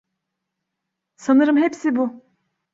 Sanırım 1.15 1.57
hepsi 1.57 1.95
bu. 1.95 2.23